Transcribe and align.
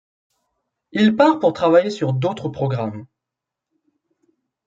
Il 0.93 1.15
part 1.15 1.37
pour 1.37 1.53
travailler 1.53 1.91
sur 1.91 2.11
d'autres 2.13 2.49
programmes. 2.49 3.05